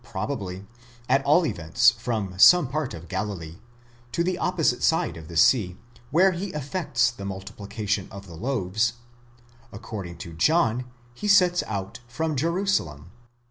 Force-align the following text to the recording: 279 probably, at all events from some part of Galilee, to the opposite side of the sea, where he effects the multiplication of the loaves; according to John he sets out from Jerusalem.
279 0.03 0.63
probably, 0.65 0.87
at 1.07 1.23
all 1.25 1.45
events 1.45 1.91
from 1.91 2.33
some 2.39 2.67
part 2.67 2.95
of 2.95 3.07
Galilee, 3.07 3.59
to 4.11 4.23
the 4.23 4.35
opposite 4.39 4.81
side 4.81 5.15
of 5.15 5.27
the 5.27 5.37
sea, 5.37 5.77
where 6.09 6.31
he 6.31 6.47
effects 6.53 7.11
the 7.11 7.23
multiplication 7.23 8.07
of 8.09 8.25
the 8.25 8.33
loaves; 8.33 8.93
according 9.71 10.17
to 10.17 10.33
John 10.33 10.85
he 11.13 11.27
sets 11.27 11.61
out 11.67 11.99
from 12.07 12.35
Jerusalem. 12.35 13.11